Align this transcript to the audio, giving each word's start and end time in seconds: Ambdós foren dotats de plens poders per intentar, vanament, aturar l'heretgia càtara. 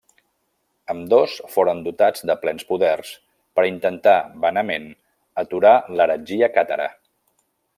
Ambdós 0.93 1.33
foren 1.55 1.83
dotats 1.87 2.25
de 2.29 2.35
plens 2.45 2.65
poders 2.71 3.11
per 3.59 3.67
intentar, 3.71 4.17
vanament, 4.47 4.89
aturar 5.43 5.75
l'heretgia 5.99 6.51
càtara. 6.57 6.89